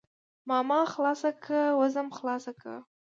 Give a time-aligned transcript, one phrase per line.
[0.49, 2.73] ماما خلاصه که وځم خلاصه که.